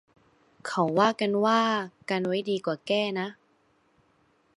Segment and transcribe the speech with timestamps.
[0.67, 1.61] เขาว่ากันว่า
[2.09, 3.27] กันไว้ดีกว่าแก้นะ